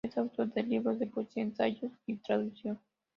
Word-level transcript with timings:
Es 0.03 0.17
autor 0.17 0.51
de 0.51 0.63
libros 0.63 0.97
de 0.97 1.05
poesía, 1.05 1.43
ensayo 1.43 1.91
y 2.07 2.15
traducción. 2.17 2.79